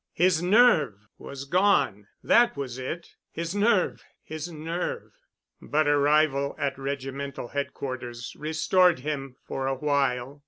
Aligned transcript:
His 0.13 0.41
nerve 0.41 0.95
was 1.19 1.45
gone—that 1.45 2.57
was 2.57 2.79
it. 2.79 3.07
His 3.29 3.53
nerve—his 3.53 4.51
nerve.... 4.51 5.11
But 5.61 5.87
arrival 5.87 6.55
at 6.57 6.79
regimental 6.79 7.49
headquarters 7.49 8.35
restored 8.35 9.01
him 9.01 9.35
for 9.45 9.67
awhile. 9.67 10.39